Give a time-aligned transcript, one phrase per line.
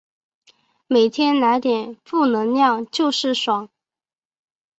[0.87, 3.69] 每天来点负能量就是爽